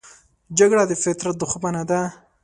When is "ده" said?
1.89-2.01